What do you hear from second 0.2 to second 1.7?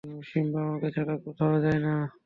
Simba আমাকে ছাড়া কোথাও